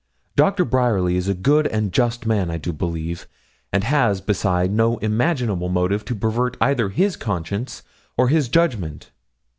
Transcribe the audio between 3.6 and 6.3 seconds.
and has, beside, no imaginable motive to